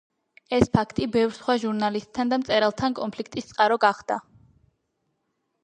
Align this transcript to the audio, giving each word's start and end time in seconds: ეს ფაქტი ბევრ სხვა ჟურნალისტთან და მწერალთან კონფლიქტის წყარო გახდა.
ეს 0.57 0.69
ფაქტი 0.77 1.05
ბევრ 1.15 1.35
სხვა 1.39 1.55
ჟურნალისტთან 1.65 2.33
და 2.33 2.41
მწერალთან 2.45 2.97
კონფლიქტის 3.03 3.51
წყარო 3.53 3.81
გახდა. 3.87 4.21